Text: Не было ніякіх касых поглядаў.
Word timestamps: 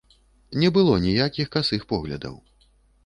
Не 0.61 0.71
было 0.77 0.95
ніякіх 1.05 1.53
касых 1.59 1.81
поглядаў. 1.93 2.35